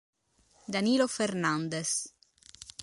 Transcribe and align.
Danilo 0.75 1.05
Fernandes 1.05 2.09